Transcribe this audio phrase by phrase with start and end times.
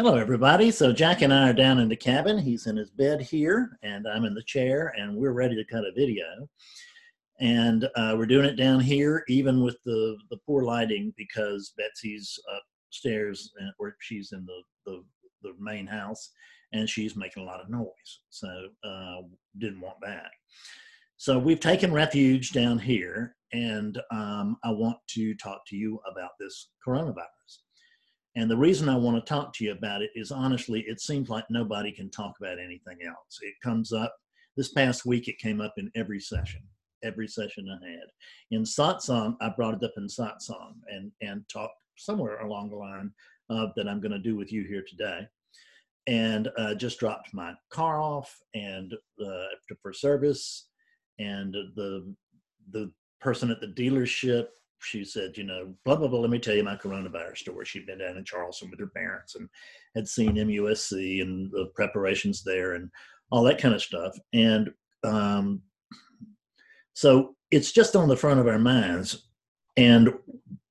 [0.00, 0.70] Hello, everybody.
[0.70, 2.38] So Jack and I are down in the cabin.
[2.38, 5.82] He's in his bed here, and I'm in the chair, and we're ready to cut
[5.82, 6.48] a video.
[7.40, 12.38] And uh, we're doing it down here, even with the the poor lighting, because Betsy's
[12.86, 15.04] upstairs, or she's in the, the
[15.42, 16.30] the main house,
[16.72, 18.20] and she's making a lot of noise.
[18.30, 19.22] So uh,
[19.58, 20.30] didn't want that.
[21.16, 26.30] So we've taken refuge down here, and um, I want to talk to you about
[26.38, 27.37] this coronavirus.
[28.38, 31.28] And the reason I want to talk to you about it is honestly, it seems
[31.28, 33.40] like nobody can talk about anything else.
[33.42, 34.14] It comes up
[34.56, 36.60] this past week, it came up in every session,
[37.02, 38.06] every session I had.
[38.52, 43.10] In satsang, I brought it up in satsang and, and talked somewhere along the line
[43.50, 45.26] uh, that I'm going to do with you here today.
[46.06, 50.68] And uh, just dropped my car off and uh, for service,
[51.18, 52.14] and the
[52.70, 54.46] the person at the dealership
[54.80, 57.64] she said, you know, blah, blah, blah, let me tell you my coronavirus story.
[57.64, 59.48] She'd been down in Charleston with her parents and
[59.94, 62.90] had seen MUSC and the preparations there and
[63.30, 64.16] all that kind of stuff.
[64.32, 64.70] And
[65.04, 65.62] um,
[66.94, 69.28] so it's just on the front of our minds.
[69.76, 70.12] And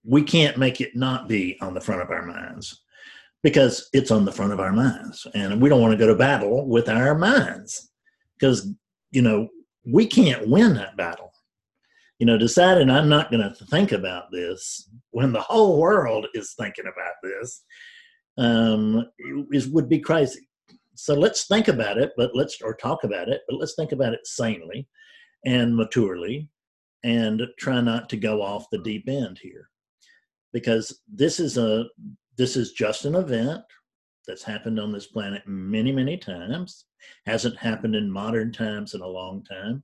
[0.04, 2.84] we can't make it not be on the front of our minds
[3.44, 5.28] because it's on the front of our minds.
[5.34, 7.92] And we don't want to go to battle with our minds
[8.40, 8.70] because,
[9.12, 9.48] you know,
[9.86, 11.32] we can't win that battle
[12.20, 16.56] you know, deciding I'm not going to think about this when the whole world is
[16.58, 17.64] thinking about this
[18.38, 19.06] um,
[19.52, 20.48] is would be crazy.
[20.96, 24.14] So let's think about it, but let's or talk about it, but let's think about
[24.14, 24.88] it sanely
[25.46, 26.50] and maturely,
[27.04, 29.70] and try not to go off the deep end here,
[30.54, 31.86] because this is a
[32.38, 33.62] this is just an event
[34.28, 36.86] that's happened on this planet many many times
[37.26, 39.84] hasn't happened in modern times in a long time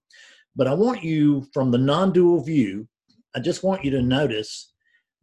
[0.56, 2.88] but I want you, from the non dual view,
[3.36, 4.73] I just want you to notice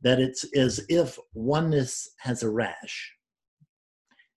[0.03, 3.15] that it's as if oneness has a rash.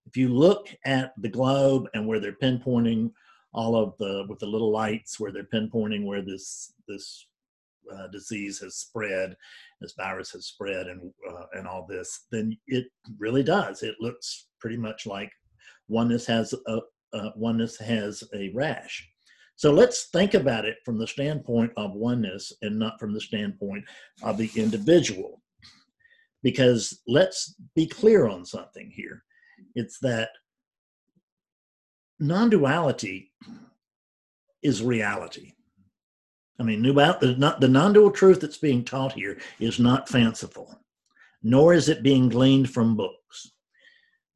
[0.06, 3.10] If you look at the globe and where they're pinpointing
[3.52, 7.26] all of the with the little lights where they're pinpointing where this this
[7.92, 9.36] uh, disease has spread,
[9.80, 12.86] this virus has spread, and uh, and all this, then it
[13.18, 13.82] really does.
[13.82, 15.30] It looks pretty much like
[15.88, 16.80] oneness has a
[17.12, 19.08] uh, oneness has a rash.
[19.56, 23.84] So let's think about it from the standpoint of oneness and not from the standpoint
[24.22, 25.40] of the individual.
[26.42, 29.22] Because let's be clear on something here.
[29.74, 30.30] It's that
[32.18, 33.32] non duality
[34.62, 35.52] is reality.
[36.58, 40.78] I mean, the non dual truth that's being taught here is not fanciful,
[41.42, 43.52] nor is it being gleaned from books.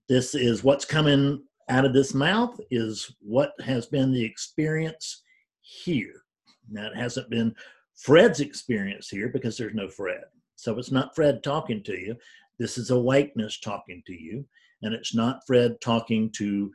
[0.09, 5.23] This is what's coming out of this mouth is what has been the experience
[5.61, 6.23] here.
[6.71, 7.55] Now, it hasn't been
[7.97, 10.25] Fred's experience here because there's no Fred.
[10.56, 12.17] So it's not Fred talking to you.
[12.59, 14.45] This is awakeness talking to you.
[14.83, 16.73] And it's not Fred talking to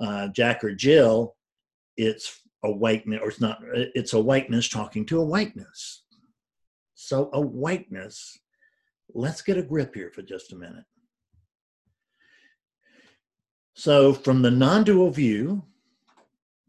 [0.00, 1.34] uh, Jack or Jill.
[1.96, 6.02] It's awakeness, or it's not, it's awakeness talking to awakeness.
[6.94, 8.38] So, awakeness,
[9.14, 10.84] let's get a grip here for just a minute.
[13.78, 15.62] So, from the non dual view,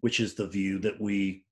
[0.01, 1.45] which is the view that we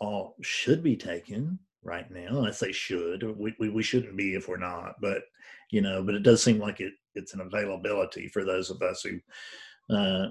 [0.00, 4.48] all should be taking right now, I say should, we, we, we shouldn't be if
[4.48, 5.24] we're not, but
[5.70, 9.02] you know, but it does seem like it, it's an availability for those of us
[9.02, 10.30] who, uh,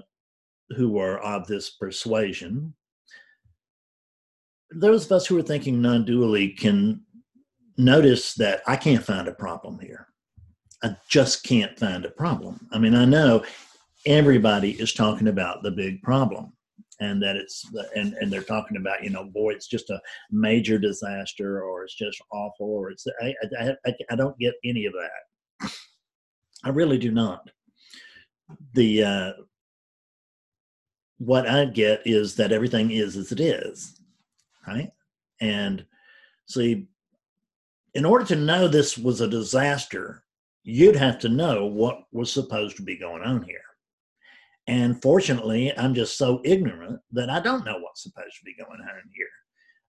[0.70, 2.74] who are of this persuasion.
[4.72, 7.00] Those of us who are thinking non dually can
[7.76, 10.08] notice that I can't find a problem here.
[10.82, 12.68] I just can't find a problem.
[12.72, 13.44] I mean, I know
[14.06, 16.52] everybody is talking about the big problem
[17.00, 20.00] and that it's and and they're talking about you know boy it's just a
[20.30, 24.86] major disaster or it's just awful or it's I I, I, I don't get any
[24.86, 25.70] of that.
[26.64, 27.50] I really do not.
[28.74, 29.32] The uh,
[31.18, 34.00] what I get is that everything is as it is
[34.66, 34.90] right?
[35.40, 35.84] And
[36.46, 36.86] see
[37.94, 40.22] in order to know this was a disaster
[40.64, 43.62] you'd have to know what was supposed to be going on here
[44.66, 48.80] and fortunately, I'm just so ignorant that I don't know what's supposed to be going
[48.80, 49.28] on here.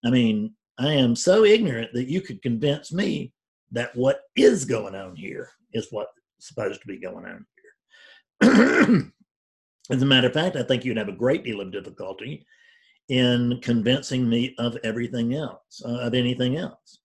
[0.05, 3.33] I mean, I am so ignorant that you could convince me
[3.71, 7.45] that what is going on here is what's supposed to be going on
[8.41, 9.11] here.
[9.89, 12.45] As a matter of fact, I think you'd have a great deal of difficulty
[13.09, 16.99] in convincing me of everything else, uh, of anything else.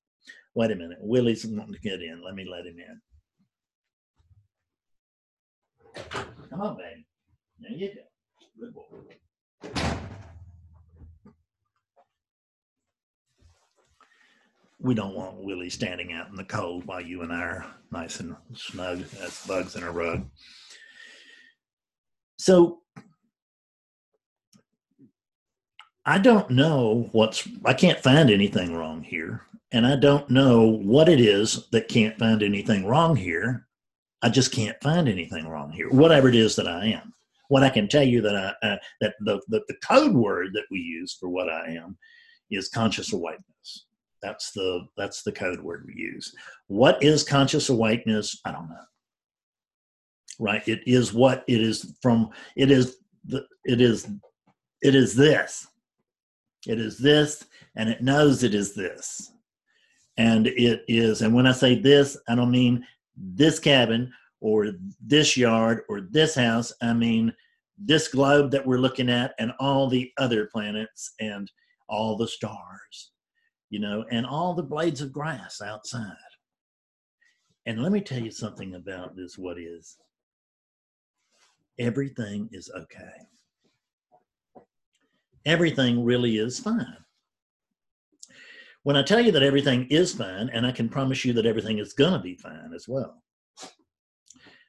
[0.55, 2.23] Wait a minute, Willie's wanting to get in.
[2.23, 3.01] Let me let him in.
[6.51, 7.07] Come on, baby.
[14.81, 18.19] We don't want Willie standing out in the cold while you and I are nice
[18.19, 20.29] and snug as bugs in a rug.
[22.37, 22.81] So
[26.05, 29.43] I don't know what's, I can't find anything wrong here.
[29.71, 33.69] And I don't know what it is that can't find anything wrong here.
[34.21, 37.15] I just can't find anything wrong here, whatever it is that I am.
[37.53, 40.65] What I can tell you that I, uh, that the, the, the code word that
[40.71, 41.99] we use for what I am
[42.51, 43.89] is conscious awakeness.
[44.23, 46.35] That's the that's the code word we use.
[46.69, 48.41] What is conscious awakeness?
[48.47, 48.87] I don't know.
[50.41, 50.67] Right?
[50.67, 52.31] It is what it is from.
[52.57, 52.97] It is
[53.27, 53.45] the.
[53.65, 54.09] It is.
[54.81, 55.67] It is this.
[56.67, 57.45] It is this,
[57.77, 59.31] and it knows it is this,
[60.17, 61.21] and it is.
[61.21, 64.11] And when I say this, I don't mean this cabin
[64.43, 66.73] or this yard or this house.
[66.83, 67.33] I mean
[67.79, 71.51] this globe that we're looking at and all the other planets and
[71.89, 73.13] all the stars
[73.73, 76.13] you know, and all the blades of grass outside.
[77.65, 79.97] And let me tell you something about this what is.
[81.79, 83.27] Everything is okay.
[85.47, 86.99] Everything really is fine.
[88.83, 91.79] When I tell you that everything is fine, and I can promise you that everything
[91.79, 93.23] is going to be fine as well.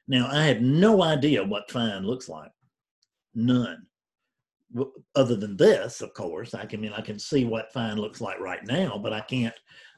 [0.06, 2.50] Now, I have no idea what fine looks like.
[3.34, 3.86] None
[5.14, 8.20] other than this, of course, I can I mean I can see what fine looks
[8.20, 9.54] like right now, but I can't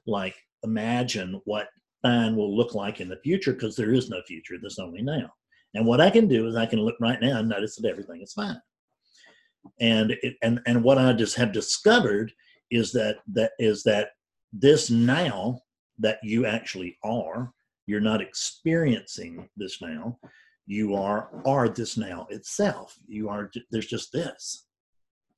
[0.07, 1.69] like imagine what
[2.03, 4.57] fine will look like in the future because there is no future.
[4.61, 5.31] There's only now.
[5.75, 8.23] And what I can do is I can look right now and notice that everything
[8.23, 8.61] is fine.
[9.81, 12.33] And it, and and what I just have discovered
[12.71, 14.11] is that that is that
[14.53, 15.61] this now
[15.99, 17.53] that you actually are,
[17.87, 20.19] you're not experiencing this now.
[20.67, 22.99] You are are this now itself.
[23.07, 24.67] You are there's just this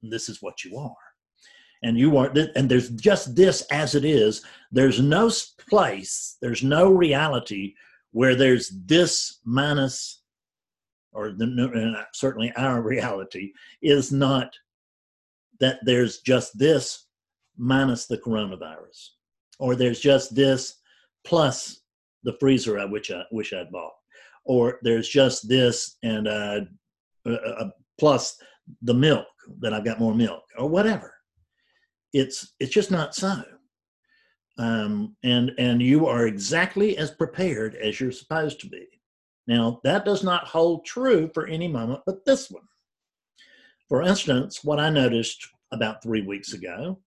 [0.03, 0.95] this is what you are
[1.83, 5.31] and you are and there's just this as it is there's no
[5.69, 7.75] place there's no reality
[8.13, 10.23] where there's this minus
[11.13, 13.53] or the, certainly our reality
[13.83, 14.53] is not
[15.61, 17.07] that there's just this
[17.57, 19.11] minus the coronavirus
[19.59, 20.77] or there's just this
[21.25, 21.81] plus
[22.25, 23.93] the freezer I wish I wish I'd bought
[24.49, 26.61] or there's just this and uh,
[27.27, 27.69] uh,
[28.01, 28.37] plus
[28.83, 29.27] the milk
[29.61, 31.15] that I've got more milk or whatever.
[32.13, 33.43] It's it's just not so.
[34.59, 38.87] Um, and and you are exactly as prepared as you're supposed to be.
[39.47, 42.65] Now that does not hold true for any moment but this one.
[43.89, 46.99] For instance, what I noticed about three weeks ago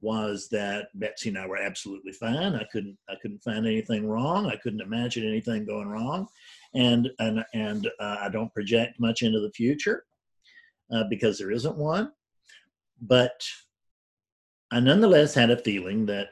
[0.00, 2.54] was that Betsy and I were absolutely fine.
[2.54, 4.46] I couldn't I couldn't find anything wrong.
[4.46, 6.26] I couldn't imagine anything going wrong,
[6.74, 10.04] and and and uh, I don't project much into the future
[10.92, 12.12] uh, because there isn't one.
[13.02, 13.44] But
[14.70, 16.28] I nonetheless had a feeling that,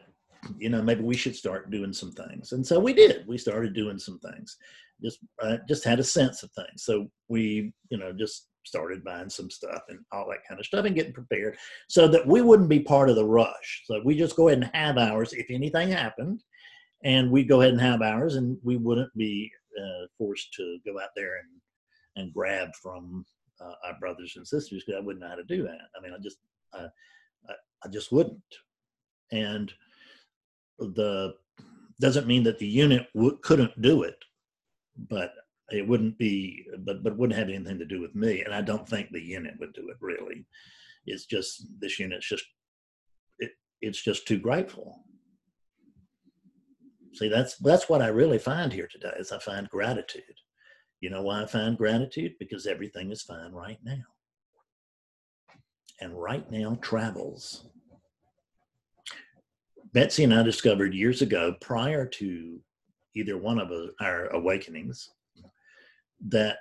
[0.58, 2.52] you know, maybe we should start doing some things.
[2.52, 3.26] And so we did.
[3.26, 4.56] We started doing some things.
[5.02, 6.84] Just uh, just had a sense of things.
[6.84, 10.84] So we, you know, just started buying some stuff and all that kind of stuff
[10.84, 11.56] and getting prepared
[11.88, 13.82] so that we wouldn't be part of the rush.
[13.86, 16.42] So we just go ahead and have ours if anything happened.
[17.04, 19.50] And we'd go ahead and have ours and we wouldn't be
[19.80, 23.24] uh, forced to go out there and, and grab from
[23.60, 25.88] uh, our brothers and sisters because I wouldn't know how to do that.
[25.96, 26.38] I mean, I just,
[26.74, 26.86] I,
[27.48, 27.54] I,
[27.84, 28.42] I just wouldn't.
[29.30, 29.72] And
[30.78, 31.34] the
[32.00, 34.16] doesn't mean that the unit w- couldn't do it,
[35.08, 35.32] but
[35.70, 38.42] it wouldn't be, but but wouldn't have anything to do with me.
[38.42, 40.46] And I don't think the unit would do it really.
[41.06, 42.44] It's just this unit's just,
[43.38, 45.04] it, it's just too grateful.
[47.14, 49.12] See, that's that's what I really find here today.
[49.18, 50.22] Is I find gratitude
[51.00, 52.34] you know why I find gratitude?
[52.38, 54.02] Because everything is fine right now.
[56.00, 57.66] And right now travels.
[59.92, 62.60] Betsy and I discovered years ago, prior to
[63.14, 63.70] either one of
[64.00, 65.08] our awakenings,
[66.26, 66.58] that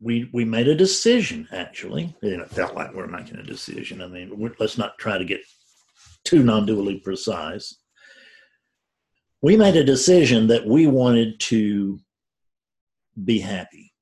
[0.00, 2.14] we we made a decision actually.
[2.22, 4.02] And it felt like we're making a decision.
[4.02, 5.40] I mean let's not try to get
[6.24, 7.78] too non-dually precise.
[9.42, 11.98] We made a decision that we wanted to
[13.24, 13.92] be happy.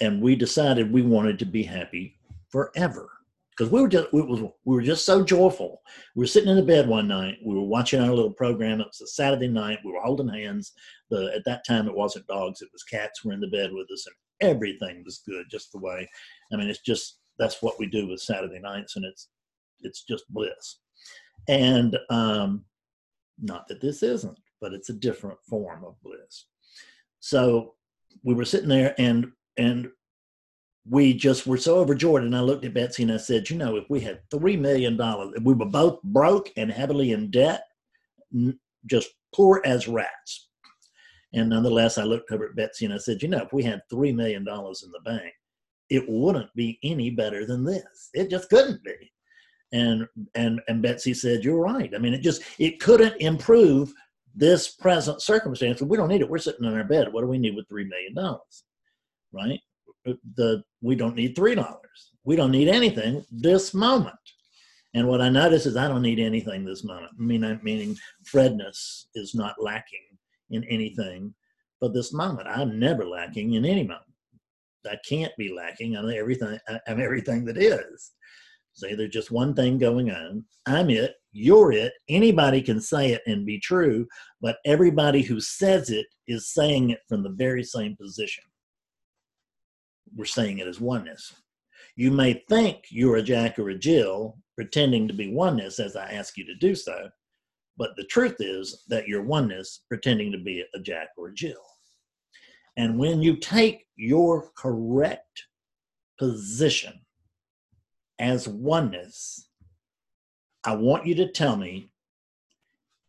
[0.00, 2.18] And we decided we wanted to be happy
[2.50, 3.08] forever
[3.56, 5.80] because we were just we, was, we were just so joyful.
[6.14, 7.38] We were sitting in the bed one night.
[7.44, 8.80] We were watching our little program.
[8.80, 9.78] It was a Saturday night.
[9.84, 10.72] We were holding hands.
[11.10, 12.62] The at that time it wasn't dogs.
[12.62, 13.24] It was cats.
[13.24, 15.46] Were in the bed with us, and everything was good.
[15.50, 16.08] Just the way.
[16.52, 19.28] I mean, it's just that's what we do with Saturday nights, and it's
[19.80, 20.78] it's just bliss.
[21.48, 22.64] And um,
[23.40, 26.46] not that this isn't, but it's a different form of bliss.
[27.20, 27.74] So
[28.24, 29.88] we were sitting there and and
[30.88, 32.24] we just were so overjoyed.
[32.24, 34.96] And I looked at Betsy and I said, you know, if we had three million
[34.96, 37.64] dollars, we were both broke and heavily in debt,
[38.86, 40.48] just poor as rats.
[41.34, 43.82] And nonetheless, I looked over at Betsy and I said, you know, if we had
[43.92, 45.32] $3 million in the bank,
[45.90, 48.10] it wouldn't be any better than this.
[48.14, 49.12] It just couldn't be.
[49.72, 51.92] And, and, and Betsy said, you're right.
[51.94, 53.92] I mean, it just, it couldn't improve
[54.34, 55.82] this present circumstance.
[55.82, 56.30] We don't need it.
[56.30, 57.12] We're sitting in our bed.
[57.12, 58.38] What do we need with $3 million?
[59.32, 59.60] Right?
[60.06, 61.76] Uh, the, we don't need $3.
[62.24, 64.14] We don't need anything this moment.
[64.94, 67.12] And what I notice is I don't need anything this moment.
[67.18, 70.04] I mean, I, meaning Fredness is not lacking
[70.50, 71.34] in anything
[71.80, 72.48] but this moment.
[72.48, 74.04] I'm never lacking in any moment.
[74.86, 75.96] I can't be lacking.
[75.96, 76.58] I'm everything.
[76.86, 78.12] I'm everything that is.
[78.74, 80.44] Say there's just one thing going on.
[80.66, 81.14] I'm it.
[81.32, 81.92] You're it.
[82.08, 84.06] Anybody can say it and be true,
[84.40, 88.44] but everybody who says it is saying it from the very same position.
[90.16, 91.34] We're seeing it as oneness.
[91.96, 96.10] You may think you're a Jack or a Jill, pretending to be oneness as I
[96.10, 97.08] ask you to do so,
[97.76, 101.62] but the truth is that you're oneness pretending to be a Jack or a Jill.
[102.76, 105.44] And when you take your correct
[106.18, 107.00] position
[108.18, 109.48] as oneness,
[110.64, 111.90] I want you to tell me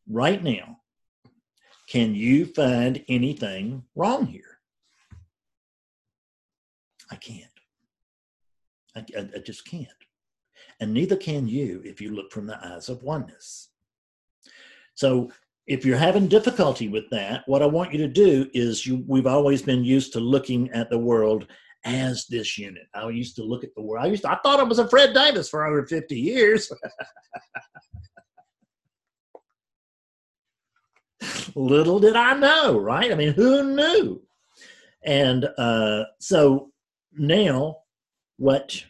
[0.08, 0.80] right now
[1.88, 4.55] can you find anything wrong here?
[7.12, 7.52] I can't.
[8.96, 9.88] I, I, I, just can't.
[10.80, 13.70] And neither can you if you look from the eyes of oneness.
[14.96, 15.32] So
[15.68, 19.28] if you're having difficulty with that, what I want you to do is you we've
[19.28, 21.48] always been used to looking at the world
[21.84, 22.88] as this unit.
[22.94, 24.04] I used to look at the world.
[24.06, 26.72] I used to, I thought I was a Fred Davis for over 50 years.
[31.56, 33.12] Little did I know, right?
[33.12, 34.22] I mean, who knew?
[35.04, 36.72] And uh, so
[37.18, 37.78] now
[38.38, 38.84] what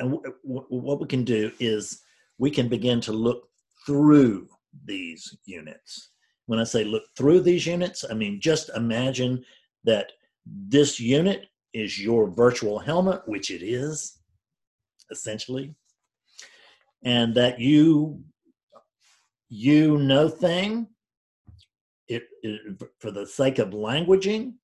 [0.00, 2.02] uh, w- what we can do is
[2.38, 3.48] we can begin to look
[3.86, 4.48] through
[4.84, 6.10] these units.
[6.46, 9.44] When I say look through these units, I mean just imagine
[9.84, 10.12] that
[10.46, 14.18] this unit is your virtual helmet, which it is,
[15.10, 15.74] essentially,
[17.04, 18.22] and that you
[19.48, 20.86] you know thing
[22.08, 24.54] it, it, for the sake of languaging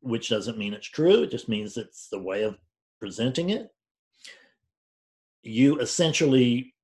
[0.00, 2.56] which doesn't mean it's true it just means it's the way of
[3.00, 3.70] presenting it
[5.42, 6.74] you essentially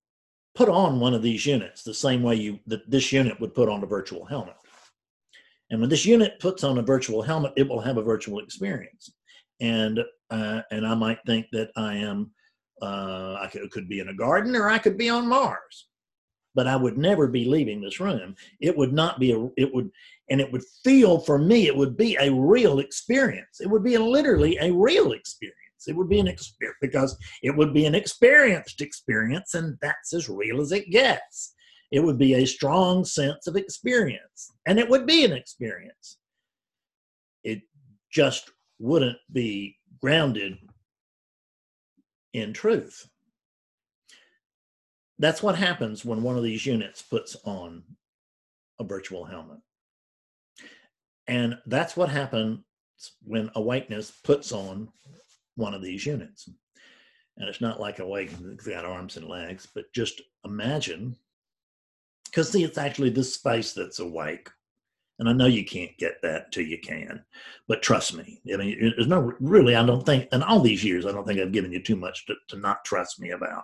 [0.55, 3.69] put on one of these units the same way you that this unit would put
[3.69, 4.57] on a virtual helmet.
[5.71, 9.13] And when this unit puts on a virtual helmet, it will have a virtual experience.
[9.61, 12.31] And uh, and I might think that I am
[12.83, 15.89] uh, I could, could be in a garden or I could be on Mars,
[16.55, 18.35] but I would never be leaving this room.
[18.61, 19.91] It would not be a it would
[20.31, 23.61] and it would feel for me it would be a real experience.
[23.61, 25.55] It would be literally a real experience.
[25.87, 30.29] It would be an experience because it would be an experienced experience, and that's as
[30.29, 31.55] real as it gets.
[31.93, 36.19] It would be a strong sense of experience, and it would be an experience.
[37.43, 37.63] It
[38.11, 40.57] just wouldn't be grounded
[42.33, 43.09] in truth.
[45.19, 47.85] That's what happens when one of these units puts on
[48.81, 49.61] a virtual helmet.
[51.27, 52.61] And that's what happens
[53.23, 54.89] when awakeness puts on
[55.57, 56.49] one of these units.
[57.37, 61.17] And it's not like a way it's got arms and legs, but just imagine,
[62.27, 64.49] because see, it's actually this space that's awake.
[65.19, 67.25] And I know you can't get that till you can,
[67.69, 68.41] but trust me.
[68.53, 69.77] I mean, there's no really.
[69.77, 72.27] I don't think in all these years, I don't think I've given you too much
[72.27, 73.63] to, to not trust me about.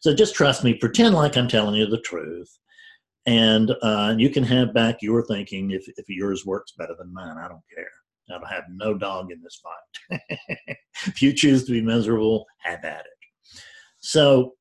[0.00, 0.72] So just trust me.
[0.72, 2.58] Pretend like I'm telling you the truth,
[3.26, 7.36] and uh, you can have back your thinking if if yours works better than mine.
[7.38, 7.88] I don't care.
[8.30, 10.20] I don't have no dog in this fight.
[11.06, 13.60] if you choose to be miserable, have at it.
[14.00, 14.54] So,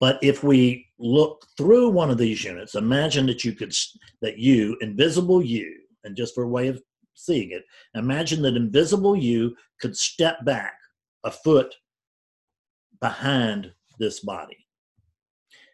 [0.00, 3.74] but if we look through one of these units, imagine that you could,
[4.20, 5.72] that you, invisible you,
[6.04, 6.80] and just for a way of
[7.14, 7.64] seeing it,
[7.94, 10.74] imagine that invisible you could step back
[11.24, 11.74] a foot
[13.00, 14.56] behind this body.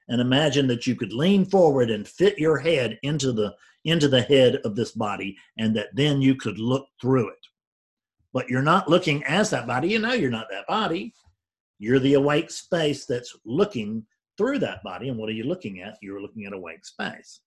[0.08, 4.22] And imagine that you could lean forward and fit your head into the into the
[4.22, 7.46] head of this body and that then you could look through it.
[8.32, 9.88] But you're not looking as that body.
[9.88, 11.14] You know you're not that body.
[11.78, 14.04] You're the awake space that's looking
[14.36, 15.08] through that body.
[15.08, 15.96] And what are you looking at?
[16.02, 17.40] You're looking at awake space.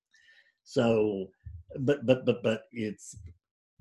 [0.63, 1.27] So,
[1.79, 3.15] but but but but it's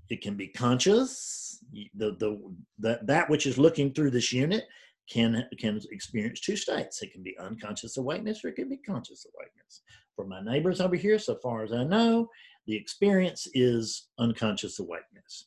[0.09, 1.63] it can be conscious.
[1.95, 2.41] The the
[2.79, 4.65] that that which is looking through this unit
[5.11, 7.03] can can experience two states.
[7.03, 9.83] It can be unconscious awakeness or it can be conscious awakeness.
[10.17, 12.29] For my neighbors over here, so far as I know,
[12.67, 15.47] the experience is unconscious awakeness.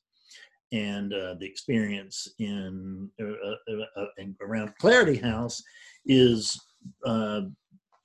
[0.71, 5.61] And uh, the experience in, uh, uh, uh in, around Clarity House
[6.05, 6.59] is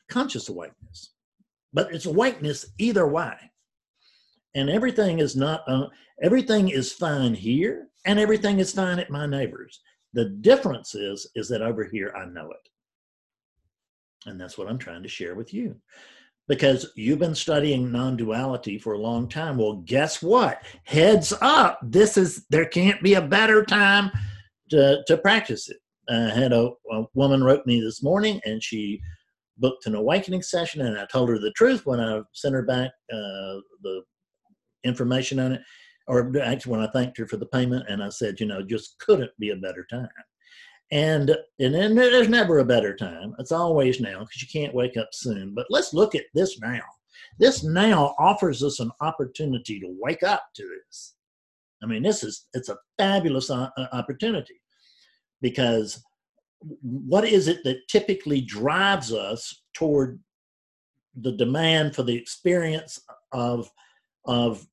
[0.09, 1.13] conscious awakeness.
[1.73, 3.35] But it's awakeness either way.
[4.55, 5.87] and everything is not uh,
[6.23, 9.81] everything is fine here and everything is fine at my neighbor's
[10.13, 12.69] the difference is is that over here i know it.
[14.29, 15.77] And that's what i'm trying to share with you.
[16.49, 19.59] Because you've been studying non-duality for a long time.
[19.59, 20.63] Well guess what?
[20.85, 24.11] Heads up this is there can't be a better time
[24.71, 25.79] to, to practice it.
[26.11, 29.01] I had a, a woman wrote me this morning and she
[29.59, 32.91] booked an awakening session and i told her the truth when i sent her back
[33.13, 34.03] uh, the
[34.85, 35.61] information on it
[36.09, 38.99] or actually when i thanked her for the payment and i said you know just
[38.99, 40.09] couldn't be a better time
[40.91, 43.35] and and then there's never a better time.
[43.39, 45.55] It's always now because you can't wake up soon.
[45.55, 46.81] But let's look at this now.
[47.39, 51.15] This now offers us an opportunity to wake up to this.
[51.83, 54.61] I mean, this is it's a fabulous uh, uh, opportunity
[55.43, 56.03] because
[56.81, 60.19] what is it that typically drives us toward
[61.21, 62.99] the demand for the experience
[63.33, 63.71] of
[64.25, 64.67] of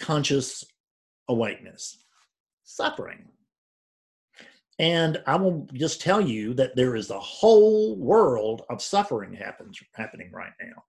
[0.00, 0.64] conscious
[1.28, 2.04] awakeness?
[2.64, 3.30] Suffering
[4.80, 9.78] and I will just tell you that there is a whole world of suffering happens
[9.92, 10.82] happening right now.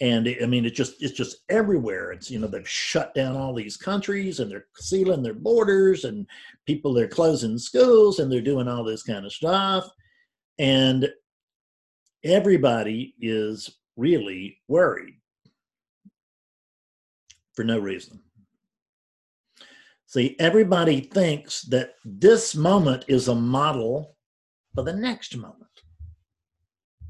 [0.00, 2.12] And it, I mean, it's just it's just everywhere.
[2.12, 6.24] It's you know they've shut down all these countries and they're sealing their borders and
[6.64, 9.88] people they're closing schools and they're doing all this kind of stuff.
[10.60, 11.10] And
[12.22, 15.16] everybody is really worried
[17.54, 18.20] for no reason.
[20.06, 24.16] See, everybody thinks that this moment is a model
[24.74, 25.56] for the next moment.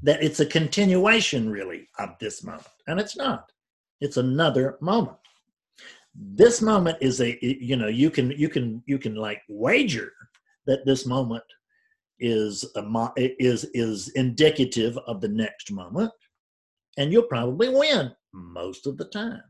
[0.03, 2.67] That it's a continuation, really, of this moment.
[2.87, 3.51] And it's not.
[3.99, 5.17] It's another moment.
[6.15, 10.11] This moment is a you know, you can you can you can like wager
[10.65, 11.43] that this moment
[12.19, 16.11] is a is is indicative of the next moment
[16.97, 19.41] and you'll probably win most of the time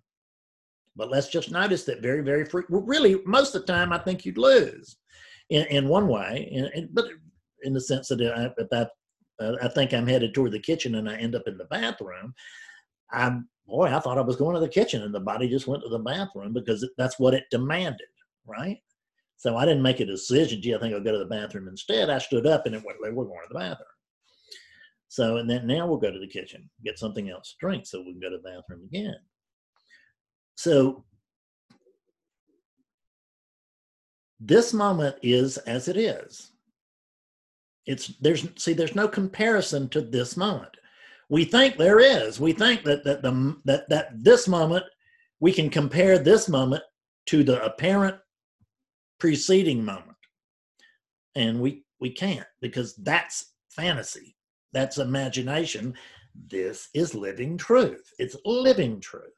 [0.95, 2.63] but let's just notice that very, very free.
[2.69, 4.97] Well, really, most of the time, I think you'd lose
[5.49, 6.47] in, in one way.
[6.51, 7.05] In, in, but
[7.63, 10.95] in the sense that I, if I, uh, I think I'm headed toward the kitchen
[10.95, 12.33] and I end up in the bathroom,
[13.11, 15.83] I'm boy, I thought I was going to the kitchen and the body just went
[15.83, 18.07] to the bathroom because that's what it demanded,
[18.45, 18.77] right?
[19.37, 20.61] So I didn't make a decision.
[20.61, 22.09] Gee, I think I'll go to the bathroom instead.
[22.09, 22.99] I stood up and it went.
[23.01, 23.87] We're going to the bathroom.
[25.07, 27.99] So and then now we'll go to the kitchen, get something else to drink, so
[27.99, 29.15] we can go to the bathroom again.
[30.55, 31.03] So
[34.39, 36.51] this moment is as it is.
[37.85, 40.71] It's there's see there's no comparison to this moment.
[41.29, 42.39] We think there is.
[42.39, 44.85] We think that that the that that this moment
[45.39, 46.83] we can compare this moment
[47.25, 48.17] to the apparent
[49.19, 50.17] preceding moment.
[51.35, 54.35] And we we can't because that's fantasy.
[54.71, 55.95] That's imagination.
[56.47, 58.09] This is living truth.
[58.17, 59.33] It's living truth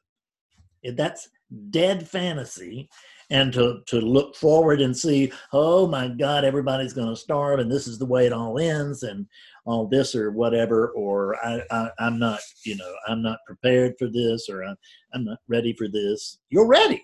[0.94, 1.28] that's
[1.70, 2.88] dead fantasy.
[3.28, 7.68] And to to look forward and see oh my god everybody's going to starve and
[7.68, 9.26] this is the way it all ends and
[9.64, 14.06] all this or whatever or I, I am not you know i'm not prepared for
[14.06, 14.76] this or I'm,
[15.12, 16.38] I'm not ready for this.
[16.50, 17.02] You're ready.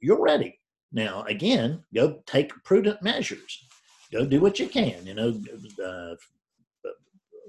[0.00, 0.58] You're ready.
[0.92, 3.66] Now again go take prudent measures.
[4.10, 5.38] Go do what you can you know
[5.84, 6.14] uh,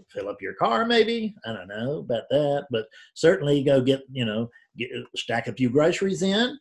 [0.10, 1.36] fill up your car maybe.
[1.45, 5.69] I don't know about that but certainly go get you know get, stack a few
[5.69, 6.58] groceries in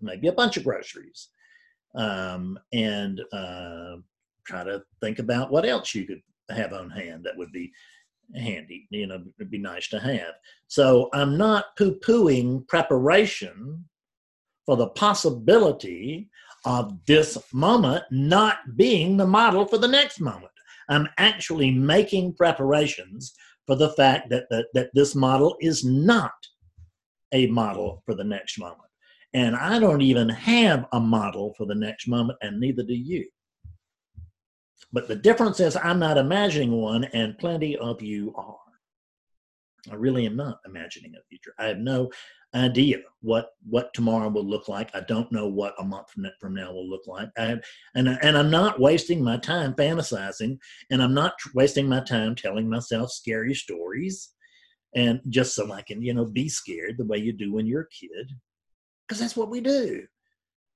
[0.00, 1.28] maybe a bunch of groceries.
[1.94, 3.96] Um, and uh,
[4.46, 7.72] try to think about what else you could have on hand that would be
[8.34, 10.34] handy you know it'd be nice to have.
[10.66, 13.84] So i'm not poo-pooing preparation
[14.66, 16.28] for the possibility
[16.64, 20.52] of this moment not being the model for the next moment
[20.88, 23.34] I'm actually making preparations
[23.66, 26.32] for the fact that, that, that this model is not
[27.32, 28.80] a model for the next moment.
[29.34, 33.26] And I don't even have a model for the next moment, and neither do you.
[34.92, 38.56] But the difference is, I'm not imagining one, and plenty of you are.
[39.90, 41.52] I really am not imagining a future.
[41.58, 42.10] I have no
[42.54, 44.90] idea what what tomorrow will look like.
[44.94, 47.28] I don't know what a month from, from now will look like.
[47.36, 47.60] I have,
[47.94, 50.58] and and I'm not wasting my time fantasizing,
[50.90, 54.30] and I'm not wasting my time telling myself scary stories,
[54.94, 57.82] and just so I can you know be scared the way you do when you're
[57.82, 58.30] a kid,
[59.06, 60.04] because that's what we do.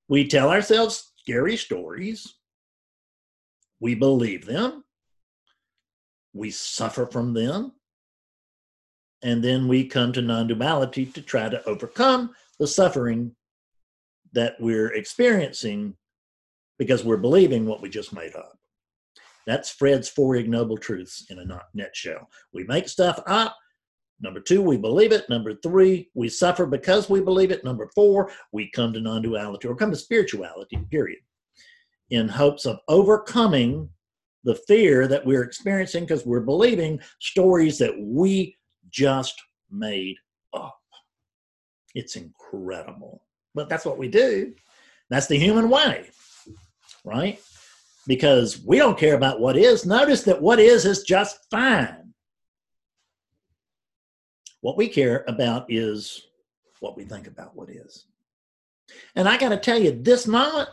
[0.09, 2.35] We tell ourselves scary stories.
[3.79, 4.83] We believe them.
[6.33, 7.73] We suffer from them
[9.23, 13.35] and then we come to non duality to try to overcome the suffering
[14.33, 15.95] that we're experiencing
[16.77, 18.57] because we're believing what we just made up.
[19.45, 22.29] That's Fred's four ignoble truths in a nutshell.
[22.53, 23.55] We make stuff up
[24.23, 25.29] Number two, we believe it.
[25.29, 27.65] Number three, we suffer because we believe it.
[27.65, 31.19] Number four, we come to non duality or come to spirituality, period,
[32.09, 33.89] in hopes of overcoming
[34.45, 38.55] the fear that we're experiencing because we're believing stories that we
[38.93, 40.15] just made
[40.53, 40.79] up.
[41.95, 43.23] It's incredible.
[43.53, 44.53] But that's what we do.
[45.09, 46.09] That's the human way,
[47.03, 47.39] right?
[48.07, 49.85] Because we don't care about what is.
[49.85, 52.13] Notice that what is is just fine.
[54.61, 56.25] What we care about is
[56.79, 58.05] what we think about what is.
[59.15, 60.69] And I got to tell you, this moment,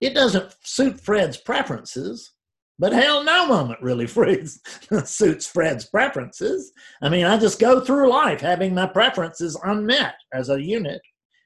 [0.00, 2.32] it doesn't suit Fred's preferences
[2.78, 4.60] but hell, no moment really Fred's,
[5.04, 6.72] suits Fred's preferences.
[7.02, 11.00] I mean, I just go through life having my preferences unmet as a unit.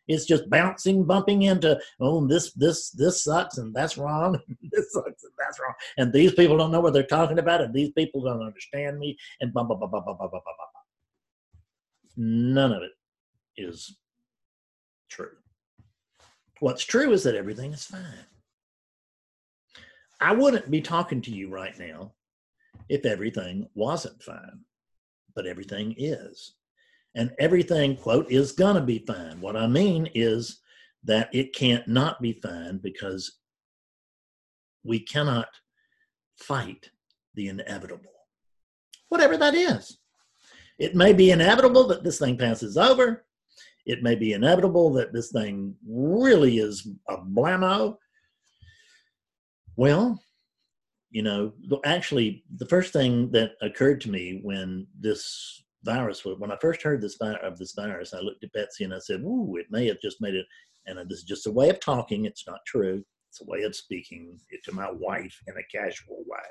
[0.08, 4.36] It's just bouncing, bumping into, oh, this, this, this sucks, and that's wrong,
[4.72, 7.72] this sucks, and that's wrong, and these people don't know what they're talking about, and
[7.72, 10.40] these people don't understand me, and blah blah blah blah blah blah blah blah.
[10.42, 10.80] blah.
[12.16, 12.90] None of it
[13.56, 13.96] is
[15.08, 15.30] true.
[16.58, 18.26] What's true is that everything is fine.
[20.20, 22.12] I wouldn't be talking to you right now
[22.88, 24.60] if everything wasn't fine,
[25.34, 26.54] but everything is.
[27.14, 29.40] And everything, quote, is going to be fine.
[29.40, 30.60] What I mean is
[31.04, 33.38] that it can't not be fine because
[34.84, 35.48] we cannot
[36.36, 36.90] fight
[37.34, 38.12] the inevitable,
[39.08, 39.98] whatever that is.
[40.78, 43.24] It may be inevitable that this thing passes over.
[43.86, 47.96] It may be inevitable that this thing really is a blammo
[49.80, 50.22] well,
[51.10, 51.54] you know,
[51.86, 56.82] actually, the first thing that occurred to me when this virus was, when I first
[56.82, 59.86] heard this of this virus, I looked at Betsy and I said, "Ooh, it may
[59.86, 60.44] have just made it."
[60.84, 62.26] And this is just a way of talking.
[62.26, 63.02] It's not true.
[63.30, 66.44] It's a way of speaking to my wife in a casual way.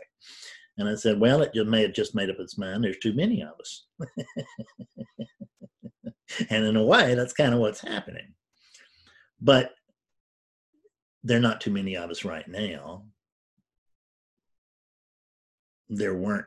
[0.80, 2.84] And I said, "Well, it may have just made up its mind.
[2.84, 3.86] There's too many of us."
[6.50, 8.34] and in a way, that's kind of what's happening.
[9.39, 9.76] But
[11.24, 13.06] there are not too many of us right now.
[15.89, 16.45] There weren't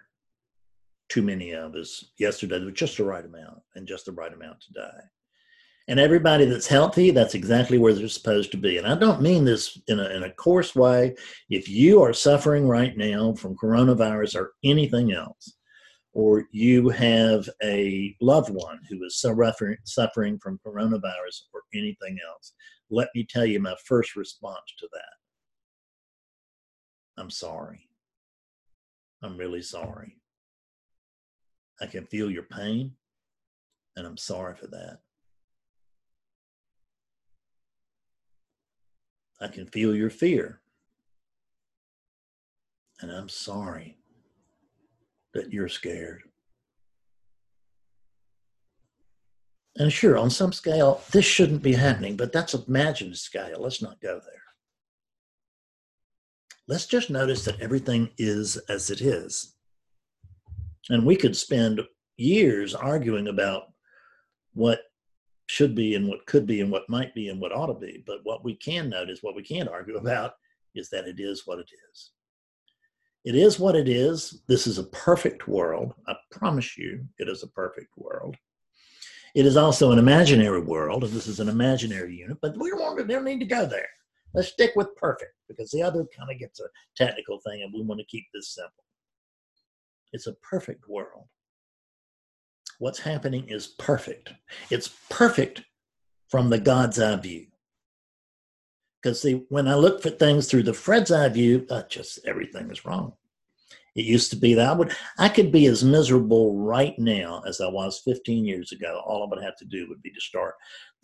[1.08, 2.56] too many of us yesterday.
[2.56, 5.02] There was just the right amount and just the right amount to die.
[5.88, 8.78] And everybody that's healthy, that's exactly where they're supposed to be.
[8.78, 11.16] And I don't mean this in a, in a coarse way.
[11.50, 15.54] If you are suffering right now from coronavirus or anything else,
[16.14, 22.52] or you have a loved one who is suffering, suffering from coronavirus or anything else,
[22.90, 27.20] let me tell you my first response to that.
[27.20, 27.88] I'm sorry.
[29.22, 30.18] I'm really sorry.
[31.80, 32.92] I can feel your pain,
[33.96, 34.98] and I'm sorry for that.
[39.40, 40.60] I can feel your fear,
[43.00, 43.96] and I'm sorry
[45.34, 46.22] that you're scared.
[49.76, 53.60] And sure, on some scale, this shouldn't be happening, but that's a imagined scale.
[53.60, 54.41] Let's not go there.
[56.68, 59.54] Let's just notice that everything is as it is.
[60.90, 61.80] And we could spend
[62.16, 63.64] years arguing about
[64.54, 64.80] what
[65.46, 68.04] should be and what could be and what might be and what ought to be.
[68.06, 70.34] But what we can notice, what we can't argue about,
[70.74, 72.10] is that it is what it is.
[73.24, 74.42] It is what it is.
[74.48, 75.94] This is a perfect world.
[76.08, 78.36] I promise you, it is a perfect world.
[79.34, 83.08] It is also an imaginary world, and this is an imaginary unit, but we don't,
[83.08, 83.88] don't need to go there.
[84.34, 87.82] Let's stick with perfect because the other kind of gets a technical thing, and we
[87.82, 88.84] want to keep this simple.
[90.12, 91.26] It's a perfect world.
[92.78, 94.32] What's happening is perfect.
[94.70, 95.62] It's perfect
[96.28, 97.46] from the God's eye view.
[99.02, 102.70] Because see, when I look for things through the Fred's eye view, uh, just everything
[102.70, 103.14] is wrong.
[103.94, 107.60] It used to be that I would I could be as miserable right now as
[107.60, 109.02] I was 15 years ago.
[109.04, 110.54] All I would have to do would be to start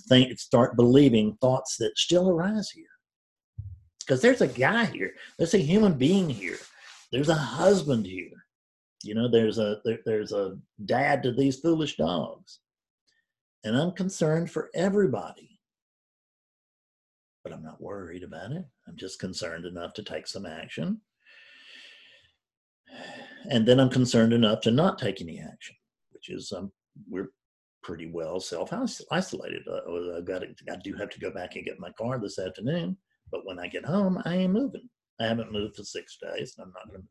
[0.08, 2.86] think start believing thoughts that still arise here.
[4.08, 6.56] Because there's a guy here, there's a human being here,
[7.12, 8.30] there's a husband here.
[9.04, 12.60] You know, there's a there, there's a dad to these foolish dogs.
[13.64, 15.60] And I'm concerned for everybody.
[17.44, 18.64] But I'm not worried about it.
[18.88, 21.00] I'm just concerned enough to take some action
[23.50, 25.76] and then I'm concerned enough to not take any action,
[26.10, 26.72] which is um,
[27.08, 27.30] we're
[27.82, 28.72] pretty well self
[29.10, 29.62] isolated.
[29.68, 32.96] Uh, I've got I do have to go back and get my car this afternoon,
[33.30, 34.88] but when I get home, I ain't moving.
[35.20, 37.08] I haven't moved for six days, and I'm not going to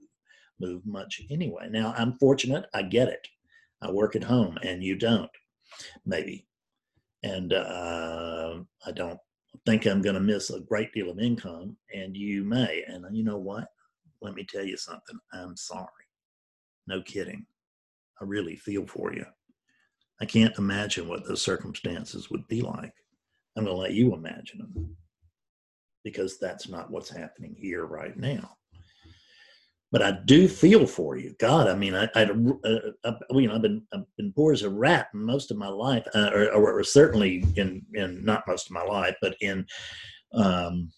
[0.59, 1.67] move, move much anyway.
[1.69, 2.65] Now I'm fortunate.
[2.73, 3.27] I get it.
[3.81, 5.29] I work at home, and you don't,
[6.05, 6.47] maybe,
[7.23, 9.19] and uh, I don't
[9.65, 12.83] think I'm going to miss a great deal of income, and you may.
[12.87, 13.67] And you know what?
[14.21, 15.19] let me tell you something.
[15.33, 15.87] I'm sorry.
[16.87, 17.45] No kidding.
[18.21, 19.25] I really feel for you.
[20.19, 22.93] I can't imagine what those circumstances would be like.
[23.55, 24.97] I'm going to let you imagine them
[26.03, 28.57] because that's not what's happening here right now.
[29.91, 31.67] But I do feel for you, God.
[31.67, 34.69] I mean, I, I, uh, I you know, I've been I've been poor as a
[34.69, 38.83] rat most of my life, uh, or, or, certainly in in not most of my
[38.83, 39.65] life, but in
[40.33, 40.91] um,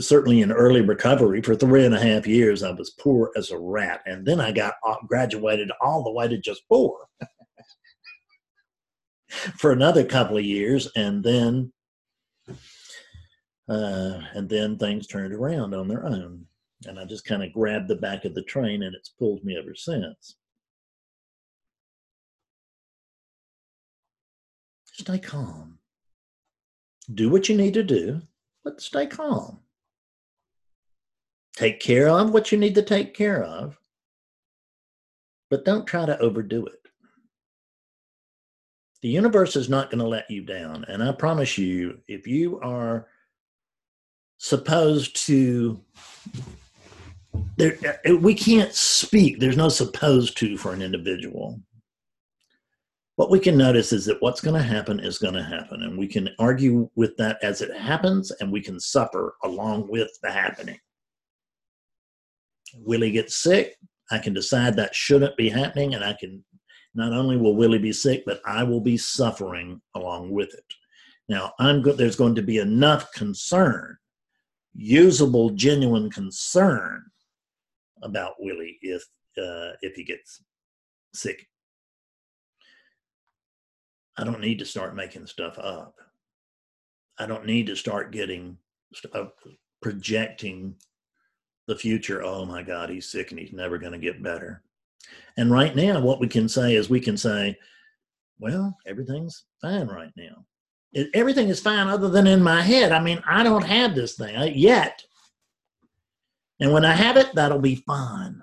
[0.00, 2.64] certainly in early recovery for three and a half years.
[2.64, 6.26] I was poor as a rat, and then I got uh, graduated all the way
[6.26, 7.06] to just poor
[9.28, 11.72] for another couple of years, and then
[13.68, 16.46] uh, and then things turned around on their own.
[16.86, 19.56] And I just kind of grabbed the back of the train and it's pulled me
[19.56, 20.36] ever since.
[24.92, 25.78] Stay calm.
[27.14, 28.20] Do what you need to do,
[28.64, 29.60] but stay calm.
[31.56, 33.78] Take care of what you need to take care of,
[35.50, 36.80] but don't try to overdo it.
[39.02, 40.84] The universe is not going to let you down.
[40.88, 43.08] And I promise you, if you are
[44.42, 45.80] supposed to
[47.56, 47.78] there,
[48.08, 49.38] uh, we can't speak.
[49.38, 51.60] There's no supposed to for an individual.
[53.14, 55.96] What we can notice is that what's going to happen is going to happen and
[55.96, 60.30] we can argue with that as it happens and we can suffer along with the
[60.30, 60.78] happening.
[62.74, 63.76] Willie gets sick
[64.10, 66.42] i can decide that shouldn't be happening and i can
[66.94, 70.64] not only will willie be sick but i will be suffering along with it.
[71.28, 73.98] Now i'm good there's going to be enough concern
[74.74, 77.04] usable, genuine concern
[78.02, 79.02] about Willie if
[79.38, 80.42] uh, if he gets
[81.14, 81.46] sick.
[84.16, 85.94] I don't need to start making stuff up.
[87.18, 88.58] I don't need to start getting
[89.14, 89.26] uh,
[89.80, 90.74] projecting
[91.66, 92.22] the future.
[92.22, 94.62] Oh my God, he's sick and he's never going to get better.
[95.36, 97.56] And right now, what we can say is we can say,
[98.38, 100.44] well, everything's fine right now
[101.14, 102.92] everything is fine other than in my head.
[102.92, 105.02] I mean, I don't have this thing uh, yet.
[106.60, 108.42] And when I have it, that'll be fine.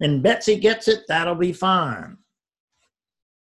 [0.00, 2.16] And Betsy gets it, that'll be fine.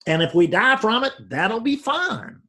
[0.07, 2.41] And if we die from it, that'll be fine.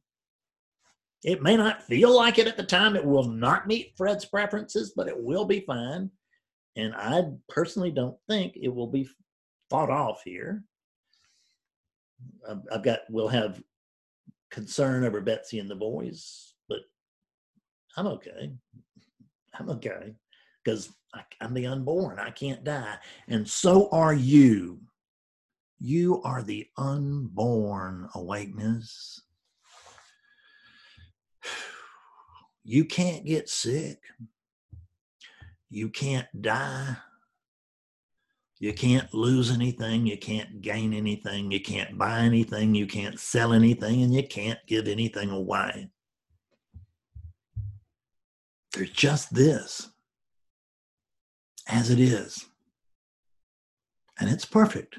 [1.23, 2.95] It may not feel like it at the time.
[2.95, 6.11] It will not meet Fred's preferences, but it will be fine.
[6.75, 9.09] And I personally don't think it will be
[9.69, 10.63] fought off here.
[12.71, 13.61] I've got, we'll have
[14.51, 16.79] concern over Betsy and the boys, but
[17.95, 18.51] I'm okay.
[19.59, 20.15] I'm okay
[20.63, 20.89] because
[21.41, 22.19] I'm the unborn.
[22.19, 22.97] I can't die.
[23.27, 24.79] And so are you.
[25.79, 29.21] You are the unborn awakeness.
[32.69, 33.99] You can't get sick.
[35.69, 36.97] You can't die.
[38.59, 40.07] You can't lose anything.
[40.07, 41.51] You can't gain anything.
[41.51, 42.73] You can't buy anything.
[42.73, 44.01] You can't sell anything.
[44.01, 45.89] And you can't give anything away.
[48.73, 49.89] There's just this
[51.67, 52.45] as it is.
[54.19, 54.97] And it's perfect.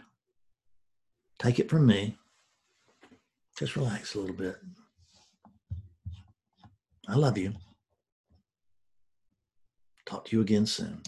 [1.39, 2.17] Take it from me.
[3.59, 4.57] Just relax a little bit.
[7.09, 7.55] I love you.
[10.07, 11.03] Talk to you again soon.